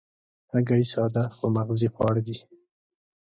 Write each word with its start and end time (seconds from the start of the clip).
هګۍ 0.53 0.83
ساده 0.91 1.23
خو 1.35 1.45
مغذي 1.55 1.89
خواړه 1.93 2.21
دي. 2.27 2.35